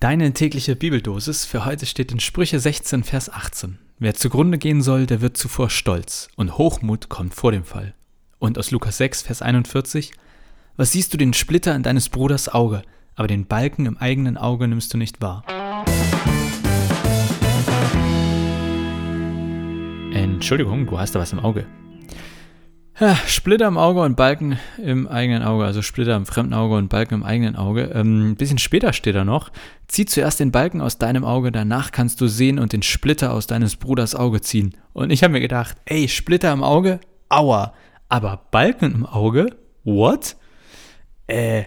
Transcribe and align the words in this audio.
Deine 0.00 0.32
tägliche 0.32 0.76
Bibeldosis 0.76 1.44
für 1.44 1.66
heute 1.66 1.84
steht 1.84 2.10
in 2.10 2.20
Sprüche 2.20 2.58
16, 2.58 3.04
Vers 3.04 3.30
18. 3.30 3.76
Wer 3.98 4.14
zugrunde 4.14 4.56
gehen 4.56 4.80
soll, 4.80 5.04
der 5.04 5.20
wird 5.20 5.36
zuvor 5.36 5.68
stolz, 5.68 6.28
und 6.36 6.56
Hochmut 6.56 7.10
kommt 7.10 7.34
vor 7.34 7.52
dem 7.52 7.64
Fall. 7.64 7.92
Und 8.38 8.56
aus 8.58 8.70
Lukas 8.70 8.96
6, 8.96 9.20
Vers 9.20 9.42
41. 9.42 10.12
Was 10.78 10.92
siehst 10.92 11.12
du 11.12 11.18
den 11.18 11.34
Splitter 11.34 11.76
in 11.76 11.82
deines 11.82 12.08
Bruders 12.08 12.48
Auge, 12.48 12.80
aber 13.14 13.28
den 13.28 13.44
Balken 13.44 13.84
im 13.84 13.98
eigenen 13.98 14.38
Auge 14.38 14.68
nimmst 14.68 14.94
du 14.94 14.96
nicht 14.96 15.20
wahr? 15.20 15.44
Entschuldigung, 20.14 20.86
du 20.86 20.98
hast 20.98 21.14
da 21.14 21.20
was 21.20 21.34
im 21.34 21.40
Auge. 21.40 21.66
Ja, 23.00 23.16
Splitter 23.26 23.66
im 23.66 23.78
Auge 23.78 24.02
und 24.02 24.14
Balken 24.14 24.58
im 24.76 25.08
eigenen 25.08 25.42
Auge, 25.42 25.64
also 25.64 25.80
Splitter 25.80 26.14
im 26.16 26.26
fremden 26.26 26.52
Auge 26.52 26.74
und 26.74 26.90
Balken 26.90 27.14
im 27.14 27.22
eigenen 27.22 27.56
Auge. 27.56 27.84
Ähm, 27.94 28.32
ein 28.32 28.36
bisschen 28.36 28.58
später 28.58 28.92
steht 28.92 29.14
da 29.14 29.24
noch, 29.24 29.50
zieh 29.88 30.04
zuerst 30.04 30.38
den 30.38 30.52
Balken 30.52 30.82
aus 30.82 30.98
deinem 30.98 31.24
Auge, 31.24 31.50
danach 31.50 31.92
kannst 31.92 32.20
du 32.20 32.26
sehen 32.26 32.58
und 32.58 32.74
den 32.74 32.82
Splitter 32.82 33.32
aus 33.32 33.46
deines 33.46 33.76
Bruders 33.76 34.14
Auge 34.14 34.42
ziehen. 34.42 34.76
Und 34.92 35.08
ich 35.08 35.22
habe 35.22 35.32
mir 35.32 35.40
gedacht, 35.40 35.78
ey, 35.86 36.08
Splitter 36.08 36.52
im 36.52 36.62
Auge, 36.62 37.00
aua, 37.30 37.72
aber 38.10 38.42
Balken 38.50 38.92
im 38.92 39.06
Auge, 39.06 39.56
what? 39.82 40.36
Äh, 41.26 41.64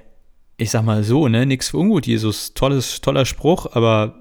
ich 0.57 0.69
sag 0.69 0.83
mal 0.83 1.03
so, 1.03 1.27
ne, 1.27 1.47
nix 1.47 1.69
für 1.69 1.77
ungut, 1.77 2.05
Jesus, 2.05 2.53
tolles, 2.53 3.01
toller 3.01 3.25
Spruch, 3.25 3.75
aber 3.75 4.19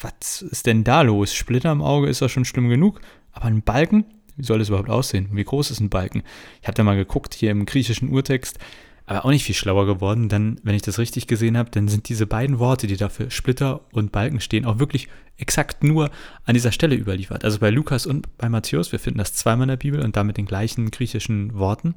was 0.00 0.40
ist 0.40 0.64
denn 0.64 0.84
da 0.84 1.02
los? 1.02 1.34
Splitter 1.34 1.70
im 1.70 1.82
Auge 1.82 2.08
ist 2.08 2.20
ja 2.20 2.30
schon 2.30 2.46
schlimm 2.46 2.70
genug, 2.70 3.02
aber 3.32 3.44
ein 3.44 3.60
Balken? 3.60 4.06
Wie 4.36 4.44
soll 4.44 4.58
das 4.58 4.68
überhaupt 4.68 4.90
aussehen? 4.90 5.28
Wie 5.32 5.44
groß 5.44 5.70
ist 5.70 5.80
ein 5.80 5.90
Balken? 5.90 6.22
Ich 6.60 6.68
habe 6.68 6.74
da 6.74 6.82
mal 6.82 6.96
geguckt 6.96 7.34
hier 7.34 7.50
im 7.50 7.66
griechischen 7.66 8.10
Urtext, 8.10 8.58
aber 9.06 9.24
auch 9.24 9.30
nicht 9.30 9.44
viel 9.44 9.54
schlauer 9.54 9.86
geworden. 9.86 10.28
Dann, 10.28 10.60
wenn 10.62 10.74
ich 10.74 10.82
das 10.82 10.98
richtig 10.98 11.26
gesehen 11.26 11.56
habe, 11.56 11.70
dann 11.70 11.88
sind 11.88 12.08
diese 12.08 12.26
beiden 12.26 12.58
Worte, 12.58 12.86
die 12.86 12.96
dafür 12.96 13.30
Splitter 13.30 13.80
und 13.92 14.12
Balken 14.12 14.40
stehen, 14.40 14.64
auch 14.64 14.78
wirklich 14.78 15.08
exakt 15.38 15.84
nur 15.84 16.10
an 16.44 16.54
dieser 16.54 16.72
Stelle 16.72 16.96
überliefert. 16.96 17.44
Also 17.44 17.58
bei 17.58 17.70
Lukas 17.70 18.06
und 18.06 18.36
bei 18.38 18.48
Matthäus, 18.48 18.92
wir 18.92 18.98
finden 18.98 19.18
das 19.18 19.34
zweimal 19.34 19.64
in 19.64 19.70
der 19.70 19.76
Bibel 19.76 20.00
und 20.00 20.16
damit 20.16 20.36
den 20.36 20.46
gleichen 20.46 20.90
griechischen 20.90 21.54
Worten. 21.54 21.94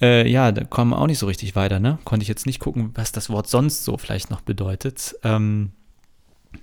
Äh, 0.00 0.28
ja, 0.28 0.52
da 0.52 0.64
kommen 0.64 0.90
wir 0.90 0.98
auch 0.98 1.06
nicht 1.06 1.18
so 1.18 1.26
richtig 1.26 1.56
weiter, 1.56 1.80
ne? 1.80 1.98
Konnte 2.04 2.22
ich 2.22 2.28
jetzt 2.28 2.46
nicht 2.46 2.58
gucken, 2.58 2.90
was 2.94 3.12
das 3.12 3.30
Wort 3.30 3.48
sonst 3.48 3.84
so 3.84 3.96
vielleicht 3.96 4.30
noch 4.30 4.40
bedeutet. 4.40 5.14
Ähm, 5.22 5.70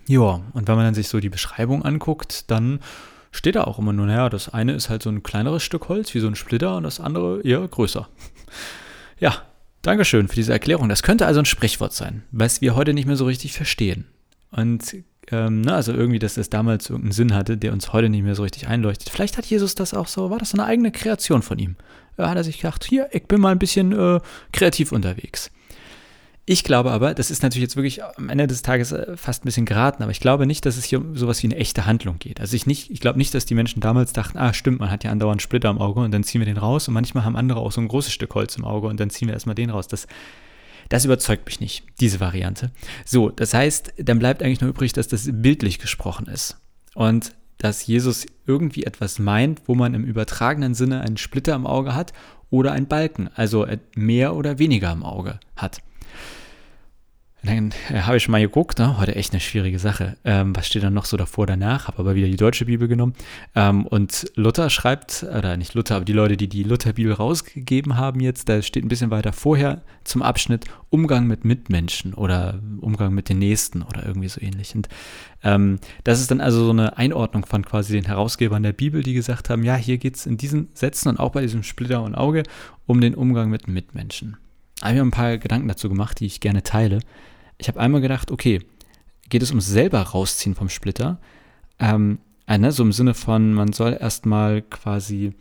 ja, 0.08 0.42
und 0.54 0.68
wenn 0.68 0.76
man 0.76 0.86
dann 0.86 0.94
sich 0.94 1.08
so 1.08 1.20
die 1.20 1.30
Beschreibung 1.30 1.84
anguckt, 1.84 2.50
dann 2.52 2.80
steht 3.32 3.56
da 3.56 3.64
auch 3.64 3.80
immer 3.80 3.94
nur, 3.94 4.06
naja, 4.06 4.30
das 4.30 4.50
eine 4.50 4.74
ist 4.74 4.90
halt 4.90 5.04
so 5.04 5.10
ein 5.10 5.24
kleineres 5.24 5.64
Stück 5.64 5.90
Holz, 5.90 6.14
wie 6.14 6.20
so 6.20 6.28
ein 6.28 6.36
Splitter, 6.36 6.78
und 6.78 6.84
das 6.84 7.00
andere 7.00 7.42
eher 7.42 7.68
größer. 7.68 8.08
Ja, 9.20 9.44
Dankeschön 9.84 10.28
für 10.28 10.36
diese 10.36 10.52
Erklärung. 10.52 10.90
Das 10.90 11.04
könnte 11.04 11.28
also 11.28 11.40
ein 11.40 11.46
Sprichwort 11.46 11.94
sein, 11.94 12.24
was 12.32 12.62
wir 12.62 12.76
heute 12.76 12.94
nicht 12.94 13.06
mehr 13.06 13.16
so 13.16 13.26
richtig 13.26 13.54
verstehen. 13.54 14.06
Und 14.50 14.96
ähm, 15.32 15.62
ne, 15.62 15.74
also 15.74 15.94
irgendwie, 15.94 16.20
dass 16.20 16.36
das 16.36 16.50
damals 16.50 16.90
irgendeinen 16.90 17.14
Sinn 17.14 17.34
hatte, 17.34 17.58
der 17.58 17.74
uns 17.74 17.94
heute 17.94 18.10
nicht 18.10 18.24
mehr 18.24 18.36
so 18.36 18.44
richtig 18.44 18.68
einleuchtet. 18.68 19.10
Vielleicht 19.10 19.38
hat 19.38 19.46
Jesus 19.46 19.76
das 19.76 19.94
auch 19.94 20.08
so, 20.08 20.30
war 20.30 20.40
das 20.40 20.52
so 20.52 20.58
eine 20.58 20.68
eigene 20.68 20.92
Kreation 20.92 21.42
von 21.42 21.58
ihm. 21.58 21.76
Da 22.18 22.30
hat 22.30 22.38
er 22.38 22.44
sich 22.44 22.58
gedacht, 22.58 22.84
hier, 22.84 23.10
ich 23.12 23.28
bin 23.28 23.42
mal 23.42 23.52
ein 23.52 23.60
bisschen 23.60 23.92
äh, 23.92 24.20
kreativ 24.52 24.92
unterwegs. 24.92 25.52
Ich 26.46 26.64
glaube 26.64 26.92
aber, 26.92 27.14
das 27.14 27.30
ist 27.30 27.44
natürlich 27.44 27.62
jetzt 27.62 27.76
wirklich 27.76 28.04
am 28.04 28.30
Ende 28.30 28.48
des 28.48 28.64
Tages 28.64 28.92
äh, 28.92 29.16
fast 29.16 29.44
ein 29.44 29.46
bisschen 29.46 29.66
geraten, 29.66 30.02
aber 30.02 30.12
ich 30.12 30.20
glaube 30.20 30.48
nicht, 30.48 30.66
dass 30.66 30.76
es 30.76 30.86
hier 30.86 31.00
um 31.00 31.16
sowas 31.16 31.42
wie 31.44 31.48
eine 31.48 31.58
echte 31.58 31.86
Handlung 31.86 32.18
geht. 32.18 32.42
Also 32.42 32.56
ich 32.56 32.66
nicht, 32.66 32.90
ich 32.90 33.00
glaube 33.00 33.20
nicht, 33.20 33.34
dass 33.34 33.46
die 33.46 33.54
Menschen 33.54 33.80
damals 33.80 34.12
dachten, 34.12 34.40
ah, 34.40 34.54
stimmt, 34.54 34.80
man 34.80 34.90
hat 34.90 35.04
ja 35.04 35.12
andauernd 35.12 35.42
Splitter 35.42 35.70
im 35.70 35.78
Auge 35.78 36.00
und 36.00 36.12
dann 36.12 36.24
ziehen 36.24 36.42
wir 36.42 36.46
den 36.46 36.58
raus 36.58 36.88
und 36.88 36.96
manchmal 36.96 37.26
haben 37.26 37.36
andere 37.36 37.60
auch 37.60 37.72
so 37.72 37.80
ein 37.80 37.88
großes 37.88 38.12
Stück 38.12 38.34
Holz 38.34 38.56
im 38.56 38.66
Auge 38.66 38.88
und 38.88 39.00
dann 39.00 39.12
ziehen 39.12 39.28
wir 39.28 39.34
erstmal 39.34 39.56
den 39.56 39.70
raus. 39.70 39.88
Das, 39.88 40.08
das 40.90 41.06
überzeugt 41.06 41.46
mich 41.46 41.60
nicht, 41.60 41.84
diese 42.00 42.20
Variante. 42.20 42.72
So, 43.06 43.30
das 43.30 43.54
heißt, 43.54 43.94
dann 43.98 44.18
bleibt 44.18 44.42
eigentlich 44.42 44.62
nur 44.62 44.72
übrig, 44.72 44.94
dass 44.94 45.08
das 45.08 45.30
bildlich 45.32 45.78
gesprochen 45.78 46.26
ist. 46.26 46.58
Und 46.96 47.34
dass 47.60 47.86
Jesus 47.86 48.26
irgendwie 48.48 48.84
etwas 48.84 49.20
meint, 49.20 49.62
wo 49.68 49.76
man 49.76 49.94
im 49.94 50.04
übertragenen 50.04 50.74
Sinne 50.74 51.02
einen 51.02 51.18
Splitter 51.18 51.54
im 51.54 51.68
Auge 51.68 51.94
hat 51.94 52.14
oder 52.50 52.72
einen 52.72 52.88
Balken, 52.88 53.30
also 53.36 53.68
mehr 53.96 54.36
oder 54.36 54.58
weniger 54.58 54.92
im 54.92 55.04
Auge 55.04 55.40
hat. 55.56 55.82
Dann 57.44 57.74
äh, 57.90 58.02
habe 58.02 58.18
ich 58.18 58.30
mal 58.30 58.42
geguckt, 58.42 58.78
ne? 58.78 59.00
heute 59.00 59.16
echt 59.16 59.34
eine 59.34 59.40
schwierige 59.40 59.80
Sache. 59.80 60.16
Ähm, 60.24 60.56
was 60.56 60.68
steht 60.68 60.84
dann 60.84 60.94
noch 60.94 61.06
so 61.06 61.18
davor, 61.18 61.48
danach? 61.48 61.88
Habe 61.88 62.00
aber 62.00 62.16
wieder 62.16 62.28
die 62.28 62.36
deutsche 62.36 62.66
Bibel 62.66 62.88
genommen. 62.88 63.14
Ähm, 63.56 63.88
und 63.88 64.32
Luther 64.36 64.70
schreibt, 64.70 65.24
oder 65.24 65.58
nicht 65.58 65.74
Luther, 65.74 65.96
aber 65.96 66.06
die 66.06 66.14
Leute, 66.14 66.38
die 66.38 66.48
die 66.48 66.62
Lutherbibel 66.62 67.14
rausgegeben 67.14 67.98
haben 67.98 68.20
jetzt, 68.20 68.48
da 68.48 68.62
steht 68.62 68.86
ein 68.86 68.90
bisschen 68.90 69.10
weiter 69.10 69.34
vorher 69.34 69.82
zum 70.04 70.22
Abschnitt 70.22 70.66
Umgang 70.92 71.26
mit 71.26 71.44
Mitmenschen 71.44 72.14
oder 72.14 72.60
Umgang 72.80 73.14
mit 73.14 73.28
den 73.28 73.40
Nächsten 73.40 73.82
oder 73.82 74.06
irgendwie 74.06 74.30
so 74.30 74.40
ähnlich. 74.40 74.76
Und 74.76 74.88
ähm, 75.44 75.80
das 76.04 76.22
ist 76.22 76.30
dann 76.30 76.42
also 76.42 76.64
so 76.64 76.72
eine 76.72 76.98
Einordnung 76.98 77.48
von 77.48 77.66
quasi 77.66 77.94
den 77.94 78.06
Herausgebern 78.06 78.62
der 78.62 78.74
Bibel, 78.74 79.02
die 79.02 79.16
gesagt 79.16 79.50
haben, 79.50 79.64
ja, 79.64 79.76
hier 79.76 79.98
geht 79.98 80.16
es 80.16 80.28
in 80.28 80.38
diesen 80.38 80.70
Sätzen 80.76 81.10
und 81.10 81.20
auch 81.20 81.32
bei 81.32 81.42
diesem 81.42 81.64
Splitter 81.64 82.04
und 82.04 82.14
Auge 82.14 82.44
um 82.86 83.02
den 83.02 83.16
Umgang 83.16 83.50
mit 83.50 83.68
Mitmenschen. 83.68 84.38
Ich 84.82 84.88
habe 84.88 84.96
mir 84.96 85.02
ein 85.04 85.12
paar 85.12 85.38
Gedanken 85.38 85.68
dazu 85.68 85.90
gemacht, 85.90 86.20
die 86.20 86.26
ich 86.26 86.40
gerne 86.40 86.64
teile 86.64 87.00
ich 87.62 87.68
habe 87.68 87.80
einmal 87.80 88.02
gedacht, 88.02 88.32
okay, 88.32 88.60
geht 89.30 89.44
es 89.44 89.52
ums 89.52 89.68
selber 89.68 90.02
rausziehen 90.02 90.56
vom 90.56 90.68
Splitter? 90.68 91.20
Ähm, 91.80 92.20
äh, 92.48 92.58
ne, 92.58 92.72
so 92.72 92.84
im 92.84 92.92
Sinne 92.92 93.14
von, 93.14 93.54
man 93.54 93.72
soll 93.72 93.96
erstmal 94.00 94.64
quasi, 94.64 95.34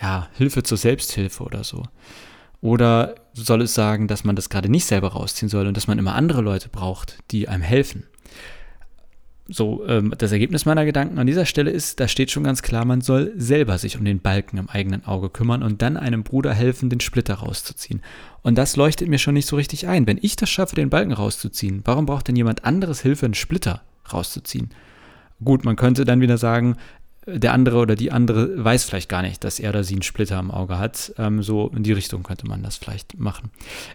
ja, 0.00 0.28
Hilfe 0.36 0.62
zur 0.62 0.78
Selbsthilfe 0.78 1.44
oder 1.44 1.62
so. 1.62 1.82
Oder 2.62 3.14
soll 3.34 3.62
es 3.62 3.74
sagen, 3.74 4.08
dass 4.08 4.24
man 4.24 4.36
das 4.36 4.48
gerade 4.48 4.70
nicht 4.70 4.86
selber 4.86 5.08
rausziehen 5.08 5.50
soll 5.50 5.66
und 5.66 5.76
dass 5.76 5.86
man 5.86 5.98
immer 5.98 6.14
andere 6.14 6.40
Leute 6.40 6.70
braucht, 6.70 7.18
die 7.30 7.46
einem 7.46 7.62
helfen? 7.62 8.06
So 9.50 9.86
ähm, 9.86 10.14
das 10.16 10.32
Ergebnis 10.32 10.64
meiner 10.64 10.84
Gedanken 10.84 11.18
an 11.18 11.26
dieser 11.26 11.44
Stelle 11.44 11.70
ist, 11.70 12.00
da 12.00 12.08
steht 12.08 12.30
schon 12.30 12.44
ganz 12.44 12.62
klar, 12.62 12.84
man 12.84 13.00
soll 13.00 13.32
selber 13.36 13.78
sich 13.78 13.98
um 13.98 14.04
den 14.04 14.20
Balken 14.20 14.58
im 14.58 14.68
eigenen 14.68 15.04
Auge 15.04 15.28
kümmern 15.28 15.62
und 15.62 15.82
dann 15.82 15.96
einem 15.96 16.22
Bruder 16.22 16.54
helfen, 16.54 16.90
den 16.90 17.00
Splitter 17.00 17.34
rauszuziehen. 17.34 18.02
Und 18.42 18.56
das 18.56 18.76
leuchtet 18.76 19.08
mir 19.08 19.18
schon 19.18 19.34
nicht 19.34 19.46
so 19.46 19.56
richtig 19.56 19.88
ein. 19.88 20.06
Wenn 20.06 20.18
ich 20.20 20.36
das 20.36 20.50
schaffe, 20.50 20.76
den 20.76 20.90
Balken 20.90 21.12
rauszuziehen, 21.12 21.82
warum 21.84 22.06
braucht 22.06 22.28
denn 22.28 22.36
jemand 22.36 22.64
anderes 22.64 23.00
Hilfe, 23.00 23.26
einen 23.26 23.34
Splitter 23.34 23.82
rauszuziehen? 24.12 24.70
Gut, 25.44 25.64
man 25.64 25.76
könnte 25.76 26.04
dann 26.04 26.20
wieder 26.20 26.38
sagen, 26.38 26.76
der 27.26 27.52
andere 27.52 27.78
oder 27.78 27.96
die 27.96 28.12
andere 28.12 28.64
weiß 28.64 28.84
vielleicht 28.84 29.08
gar 29.08 29.22
nicht, 29.22 29.44
dass 29.44 29.60
er 29.60 29.70
oder 29.70 29.84
sie 29.84 29.94
einen 29.94 30.02
Splitter 30.02 30.38
im 30.38 30.50
Auge 30.50 30.78
hat. 30.78 31.12
Ähm, 31.18 31.42
so 31.42 31.70
in 31.74 31.82
die 31.82 31.92
Richtung 31.92 32.22
könnte 32.22 32.46
man 32.46 32.62
das 32.62 32.76
vielleicht 32.76 33.18
machen. 33.18 33.50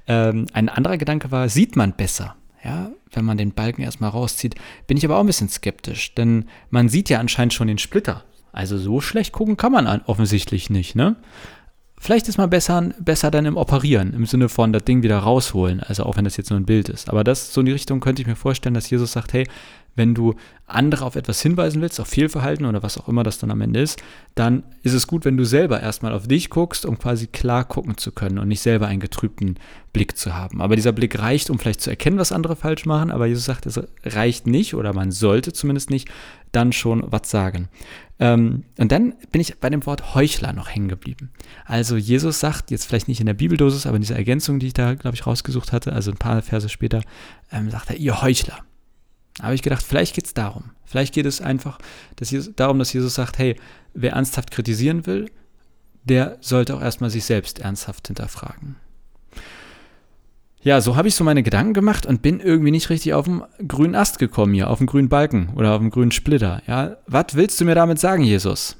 Ähm, 0.07 0.45
ein 0.53 0.69
anderer 0.69 0.97
Gedanke 0.97 1.31
war, 1.31 1.49
sieht 1.49 1.75
man 1.75 1.93
besser? 1.93 2.35
ja, 2.66 2.91
wenn 3.15 3.25
man 3.25 3.37
den 3.37 3.53
Balken 3.53 3.81
erstmal 3.81 4.09
rauszieht, 4.09 4.55
bin 4.87 4.97
ich 4.97 5.05
aber 5.05 5.17
auch 5.17 5.21
ein 5.21 5.27
bisschen 5.27 5.49
skeptisch, 5.49 6.13
denn 6.15 6.45
man 6.69 6.89
sieht 6.89 7.09
ja 7.09 7.19
anscheinend 7.19 7.53
schon 7.53 7.67
den 7.67 7.77
Splitter. 7.77 8.23
Also 8.51 8.77
so 8.77 9.01
schlecht 9.01 9.33
gucken 9.33 9.57
kann 9.57 9.71
man 9.71 9.87
offensichtlich 10.05 10.69
nicht, 10.69 10.95
ne? 10.95 11.17
Vielleicht 11.97 12.27
ist 12.27 12.37
man 12.37 12.49
besser, 12.49 12.89
besser 12.99 13.31
dann 13.31 13.45
im 13.45 13.57
Operieren, 13.57 14.13
im 14.13 14.25
Sinne 14.25 14.49
von 14.49 14.73
das 14.73 14.83
Ding 14.83 15.01
wieder 15.01 15.17
rausholen, 15.17 15.79
also 15.79 16.03
auch 16.03 16.17
wenn 16.17 16.25
das 16.25 16.37
jetzt 16.37 16.49
nur 16.49 16.59
ein 16.59 16.65
Bild 16.65 16.89
ist. 16.89 17.09
Aber 17.09 17.23
das, 17.23 17.53
so 17.53 17.61
in 17.61 17.65
die 17.65 17.71
Richtung 17.71 17.99
könnte 17.99 18.21
ich 18.21 18.27
mir 18.27 18.35
vorstellen, 18.35 18.75
dass 18.75 18.89
Jesus 18.89 19.13
sagt, 19.13 19.33
hey, 19.33 19.47
wenn 19.95 20.13
du 20.13 20.35
andere 20.67 21.06
auf 21.06 21.16
etwas 21.16 21.41
hinweisen 21.41 21.81
willst, 21.81 22.00
auf 22.00 22.07
Fehlverhalten 22.07 22.66
oder 22.66 22.83
was 22.83 22.97
auch 22.97 23.07
immer 23.07 23.23
das 23.23 23.38
dann 23.38 23.51
am 23.51 23.61
Ende 23.61 23.79
ist, 23.79 24.01
dann 24.33 24.63
ist 24.83 24.94
es 24.94 25.07
gut, 25.07 25.25
wenn 25.25 25.38
du 25.38 25.45
selber 25.45 25.79
erstmal 25.81 26.13
auf 26.13 26.28
dich 26.28 26.50
guckst, 26.50 26.85
um 26.85 26.97
quasi 26.97 27.28
klar 27.28 27.63
gucken 27.63 27.97
zu 27.97 28.11
können 28.11 28.39
und 28.39 28.47
nicht 28.47 28.61
selber 28.61 28.88
einen 28.88 29.00
getrübten 29.00 29.55
Blick 29.94 30.17
zu 30.17 30.35
haben. 30.35 30.61
Aber 30.61 30.75
dieser 30.75 30.91
Blick 30.91 31.19
reicht, 31.19 31.50
um 31.50 31.59
vielleicht 31.59 31.81
zu 31.81 31.89
erkennen, 31.89 32.17
was 32.17 32.31
andere 32.31 32.55
falsch 32.55 32.85
machen, 32.85 33.11
aber 33.11 33.28
Jesus 33.28 33.45
sagt, 33.45 33.66
es 33.66 33.79
reicht 34.03 34.47
nicht 34.47 34.73
oder 34.73 34.94
man 34.94 35.11
sollte 35.11 35.53
zumindest 35.53 35.89
nicht 35.89 36.09
dann 36.51 36.73
schon 36.73 37.03
was 37.07 37.29
sagen. 37.29 37.69
Ähm, 38.19 38.63
und 38.78 38.91
dann 38.91 39.13
bin 39.31 39.41
ich 39.41 39.59
bei 39.59 39.69
dem 39.69 39.85
Wort 39.85 40.16
Heuchler 40.16 40.53
noch 40.53 40.69
hängen 40.69 40.88
geblieben. 40.88 41.31
Also 41.66 41.97
Jesus 41.97 42.39
sagt, 42.39 42.72
jetzt 42.72 42.85
vielleicht 42.85 43.07
nicht 43.07 43.19
in 43.19 43.25
der 43.25 43.34
Bibeldosis, 43.34 43.85
aber 43.85 43.97
in 43.97 44.01
dieser 44.01 44.16
Ergänzung, 44.16 44.59
die 44.59 44.67
ich 44.67 44.73
da, 44.73 44.94
glaube 44.94 45.16
ich, 45.16 45.28
rausgesucht 45.28 45.72
hatte, 45.72 45.94
also 45.94 46.11
ein 46.11 46.17
paar 46.17 46.41
Verse 46.41 46.69
später, 46.69 47.01
ähm, 47.51 47.69
sagt 47.69 47.89
er, 47.89 47.97
ihr 47.97 48.22
Heuchler. 48.22 48.59
Habe 49.41 49.56
ich 49.56 49.62
gedacht, 49.62 49.84
vielleicht 49.84 50.16
geht 50.16 50.26
es 50.26 50.34
darum. 50.34 50.72
Vielleicht 50.85 51.14
geht 51.14 51.26
es 51.26 51.41
einfach 51.41 51.79
dass 52.16 52.32
Jesus, 52.32 52.53
darum, 52.55 52.79
dass 52.79 52.93
Jesus 52.93 53.16
sagt, 53.16 53.37
hey, 53.37 53.55
wer 53.93 54.14
ernsthaft 54.14 54.52
kritisieren 54.52 55.05
will, 55.05 55.29
der 56.03 56.37
sollte 56.41 56.76
auch 56.76 56.82
erstmal 56.82 57.09
sich 57.09 57.26
selbst 57.26 57.59
ernsthaft 57.59 58.08
hinterfragen. 58.08 58.76
Ja, 60.61 60.82
so 60.82 60.96
habe 60.96 61.08
ich 61.08 61.16
so 61.16 61.23
meine 61.23 61.43
Gedanken 61.43 61.73
gemacht 61.73 62.05
und 62.05 62.22
bin 62.22 62.40
irgendwie 62.40 62.72
nicht 62.72 62.90
richtig 62.90 63.14
auf 63.14 63.26
den 63.26 63.43
grünen 63.67 63.93
Ast 63.93 64.17
gekommen 64.17 64.53
hier, 64.53 64.70
auf 64.70 64.79
den 64.79 64.87
grünen 64.87 65.09
Balken 65.09 65.49
oder 65.55 65.73
auf 65.73 65.79
den 65.79 65.91
grünen 65.91 66.11
Splitter. 66.11 66.61
Ja, 66.66 66.97
was 67.05 67.35
willst 67.35 67.61
du 67.61 67.66
mir 67.66 67.76
damit 67.76 67.99
sagen, 67.99 68.23
Jesus? 68.23 68.76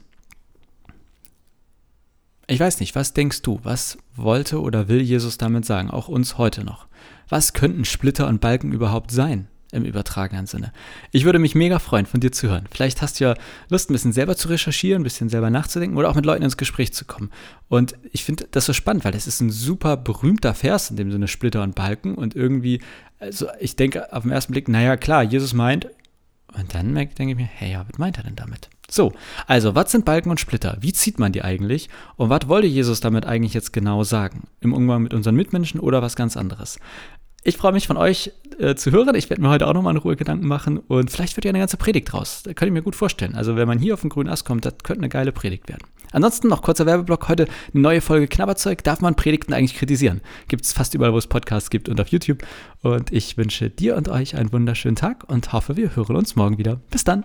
Ich 2.48 2.60
weiß 2.60 2.80
nicht, 2.80 2.96
was 2.96 3.14
denkst 3.14 3.42
du? 3.42 3.60
Was 3.64 3.98
wollte 4.16 4.62
oder 4.62 4.88
will 4.88 5.02
Jesus 5.02 5.38
damit 5.38 5.66
sagen? 5.66 5.90
Auch 5.92 6.08
uns 6.08 6.38
heute 6.38 6.64
noch. 6.64 6.88
Was 7.30 7.54
könnten 7.54 7.86
Splitter 7.86 8.28
und 8.28 8.42
Balken 8.42 8.72
überhaupt 8.72 9.12
sein? 9.12 9.48
Im 9.72 9.84
übertragenen 9.84 10.46
Sinne. 10.46 10.72
Ich 11.12 11.26
würde 11.26 11.40
mich 11.40 11.56
mega 11.56 11.80
freuen, 11.80 12.06
von 12.06 12.20
dir 12.20 12.32
zu 12.32 12.50
hören. 12.50 12.66
Vielleicht 12.72 13.02
hast 13.02 13.20
du 13.20 13.26
ja 13.26 13.36
Lust, 13.70 13.90
ein 13.90 13.94
bisschen 13.94 14.14
selber 14.14 14.36
zu 14.36 14.48
recherchieren, 14.48 15.02
ein 15.02 15.04
bisschen 15.04 15.30
selber 15.30 15.50
nachzudenken 15.50 15.98
oder 15.98 16.10
auch 16.10 16.16
mit 16.16 16.26
Leuten 16.26 16.44
ins 16.44 16.58
Gespräch 16.58 16.94
zu 16.94 17.06
kommen. 17.06 17.32
Und 17.68 17.96
ich 18.12 18.24
finde 18.24 18.48
das 18.52 18.66
so 18.66 18.74
spannend, 18.74 19.06
weil 19.06 19.12
das 19.12 19.28
ist 19.28 19.42
ein 19.42 19.50
super 19.50 19.98
berühmter 19.98 20.54
Vers, 20.54 20.90
in 20.90 20.98
dem 20.98 21.12
Sinne 21.12 21.28
Splitter 21.28 21.64
und 21.64 21.76
Balken. 21.76 22.16
Und 22.16 22.36
irgendwie, 22.36 22.82
also 23.20 23.48
ich 23.60 23.76
denke 23.76 24.14
auf 24.14 24.24
den 24.24 24.32
ersten 24.32 24.54
Blick, 24.54 24.68
naja, 24.68 24.98
klar, 24.98 25.24
Jesus 25.24 25.54
meint, 25.54 25.88
und 26.58 26.74
dann 26.74 26.96
denke 26.96 27.32
ich 27.32 27.36
mir, 27.36 27.50
hey, 27.52 27.74
ja, 27.74 27.86
was 27.90 27.98
meint 27.98 28.18
er 28.18 28.24
denn 28.24 28.36
damit? 28.36 28.70
So, 28.90 29.14
also, 29.48 29.76
was 29.76 29.92
sind 29.92 30.06
Balken 30.06 30.30
und 30.30 30.40
Splitter? 30.40 30.78
Wie 30.80 30.94
zieht 30.94 31.20
man 31.20 31.32
die 31.32 31.44
eigentlich? 31.44 31.90
Und 32.18 32.30
was 32.30 32.48
wollte 32.48 32.68
Jesus 32.68 33.00
damit 33.00 33.26
eigentlich 33.26 33.54
jetzt 33.54 33.74
genau 33.74 34.04
sagen? 34.04 34.48
Im 34.62 34.74
Umgang 34.74 35.04
mit 35.04 35.14
unseren 35.14 35.36
Mitmenschen 35.36 35.80
oder 35.80 36.02
was 36.02 36.16
ganz 36.16 36.38
anderes? 36.38 36.80
Ich 37.48 37.58
freue 37.58 37.74
mich 37.74 37.86
von 37.86 37.96
euch 37.96 38.32
äh, 38.58 38.74
zu 38.74 38.92
hören. 38.92 39.14
Ich 39.14 39.30
werde 39.30 39.40
mir 39.40 39.50
heute 39.50 39.68
auch 39.68 39.74
nochmal 39.74 39.94
in 39.94 40.02
Ruhe 40.02 40.16
Gedanken 40.16 40.48
machen 40.48 40.80
und 40.80 41.12
vielleicht 41.12 41.38
wird 41.38 41.46
ja 41.46 41.50
eine 41.50 41.60
ganze 41.60 41.78
Predigt 41.78 42.12
draus. 42.12 42.42
Das 42.44 42.56
könnte 42.56 42.70
ich 42.70 42.74
mir 42.74 42.82
gut 42.82 42.96
vorstellen. 42.96 43.36
Also, 43.36 43.56
wenn 43.56 43.68
man 43.68 43.78
hier 43.78 43.94
auf 43.94 44.02
den 44.02 44.10
grünen 44.10 44.30
Ast 44.30 44.46
kommt, 44.46 44.66
das 44.66 44.74
könnte 44.82 45.02
eine 45.02 45.10
geile 45.10 45.32
Predigt 45.32 45.70
werden. 45.70 45.84
Ansonsten 46.12 46.48
noch 46.48 46.64
kurzer 46.64 46.88
Werbeblock. 46.88 47.30
Heute 47.30 47.46
eine 47.72 47.84
neue 47.84 48.02
Folge 48.02 48.28
Knabberzeug. 48.28 48.84
Darf 48.84 49.00
man 49.00 49.16
Predigten 49.16 49.54
eigentlich 49.54 49.76
kritisieren? 49.76 50.22
Gibt 50.48 50.66
es 50.66 50.74
fast 50.74 50.96
überall, 50.96 51.14
wo 51.14 51.20
es 51.20 51.28
Podcasts 51.28 51.70
gibt 51.70 51.88
und 51.88 52.02
auf 52.02 52.08
YouTube. 52.08 52.40
Und 52.82 53.14
ich 53.14 53.38
wünsche 53.38 53.70
dir 53.70 53.96
und 53.96 54.10
euch 54.10 54.36
einen 54.36 54.52
wunderschönen 54.52 54.96
Tag 54.96 55.30
und 55.30 55.54
hoffe, 55.54 55.78
wir 55.78 55.96
hören 55.96 56.16
uns 56.16 56.36
morgen 56.36 56.58
wieder. 56.58 56.82
Bis 56.90 57.04
dann. 57.04 57.24